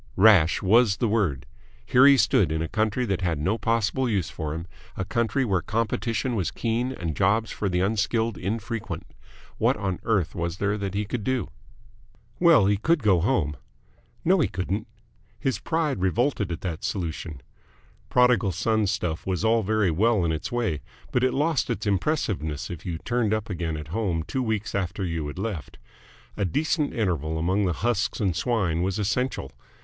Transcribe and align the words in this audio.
Rash 0.15 0.63
was 0.63 0.97
the 0.97 1.07
word. 1.07 1.45
Here 1.85 2.07
he 2.07 2.17
stood, 2.17 2.51
in 2.51 2.63
a 2.63 2.67
country 2.67 3.05
that 3.05 3.21
had 3.21 3.37
no 3.37 3.59
possible 3.59 4.09
use 4.09 4.31
for 4.31 4.55
him, 4.55 4.65
a 4.97 5.05
country 5.05 5.45
where 5.45 5.61
competition 5.61 6.33
was 6.33 6.49
keen 6.49 6.91
and 6.91 7.15
jobs 7.15 7.51
for 7.51 7.69
the 7.69 7.81
unskilled 7.81 8.35
infrequent. 8.35 9.05
What 9.59 9.77
on 9.77 9.99
earth 10.01 10.33
was 10.33 10.57
there 10.57 10.75
that 10.75 10.95
he 10.95 11.05
could 11.05 11.23
do? 11.23 11.51
Well, 12.39 12.65
he 12.65 12.77
could 12.77 13.03
go 13.03 13.19
home.... 13.19 13.57
No, 14.25 14.39
he 14.39 14.47
couldn't. 14.47 14.87
His 15.39 15.59
pride 15.59 15.99
revolted 16.01 16.51
at 16.51 16.61
that 16.61 16.83
solution. 16.83 17.39
Prodigal 18.09 18.53
Son 18.53 18.87
stuff 18.87 19.27
was 19.27 19.45
all 19.45 19.61
very 19.61 19.91
well 19.91 20.25
in 20.25 20.31
its 20.31 20.51
way, 20.51 20.81
but 21.11 21.23
it 21.23 21.31
lost 21.31 21.69
its 21.69 21.85
impressiveness 21.85 22.71
if 22.71 22.87
you 22.87 22.97
turned 22.97 23.35
up 23.35 23.51
again 23.51 23.77
at 23.77 23.89
home 23.89 24.23
two 24.23 24.41
weeks 24.41 24.73
after 24.73 25.05
you 25.05 25.27
had 25.27 25.37
left. 25.37 25.77
A 26.37 26.43
decent 26.43 26.91
interval 26.91 27.37
among 27.37 27.65
the 27.65 27.73
husks 27.85 28.19
and 28.19 28.35
swine 28.35 28.81
was 28.81 28.97
essential. 28.97 29.51